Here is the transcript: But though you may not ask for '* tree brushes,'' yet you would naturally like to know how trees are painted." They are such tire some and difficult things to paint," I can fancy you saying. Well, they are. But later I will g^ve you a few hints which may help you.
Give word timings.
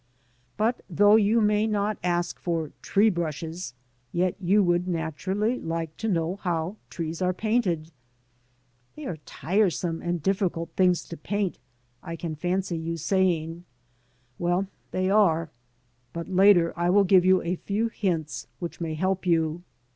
But 0.57 0.81
though 0.89 1.15
you 1.15 1.41
may 1.41 1.67
not 1.67 1.99
ask 2.03 2.39
for 2.39 2.71
'* 2.77 2.81
tree 2.81 3.11
brushes,'' 3.11 3.75
yet 4.11 4.33
you 4.41 4.63
would 4.63 4.87
naturally 4.87 5.59
like 5.59 5.95
to 5.97 6.07
know 6.07 6.37
how 6.37 6.77
trees 6.89 7.21
are 7.21 7.35
painted." 7.35 7.91
They 8.95 9.05
are 9.05 9.13
such 9.13 9.25
tire 9.25 9.69
some 9.69 10.01
and 10.01 10.19
difficult 10.23 10.71
things 10.75 11.03
to 11.05 11.17
paint," 11.17 11.59
I 12.01 12.15
can 12.15 12.33
fancy 12.35 12.79
you 12.79 12.97
saying. 12.97 13.63
Well, 14.39 14.65
they 14.89 15.11
are. 15.11 15.51
But 16.13 16.27
later 16.33 16.73
I 16.75 16.89
will 16.89 17.05
g^ve 17.05 17.23
you 17.23 17.43
a 17.43 17.57
few 17.57 17.87
hints 17.89 18.47
which 18.57 18.81
may 18.81 18.95
help 18.95 19.27
you. 19.27 19.61